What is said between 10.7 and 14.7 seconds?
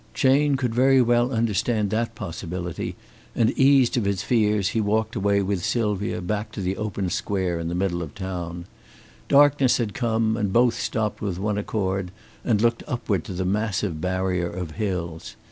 stopped with one accord and looked upward to the massive barrier